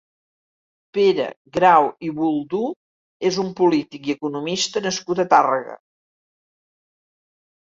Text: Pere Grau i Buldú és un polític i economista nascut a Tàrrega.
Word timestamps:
Pere 0.97 1.25
Grau 1.57 1.89
i 2.07 2.09
Buldú 2.21 2.61
és 3.31 3.37
un 3.43 3.51
polític 3.61 4.09
i 4.09 4.15
economista 4.19 4.83
nascut 4.87 5.23
a 5.25 5.27
Tàrrega. 5.35 5.77